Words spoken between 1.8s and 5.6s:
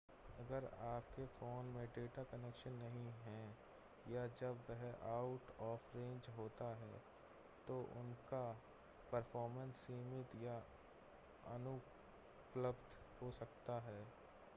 data connection नहीं है या जब वह आउट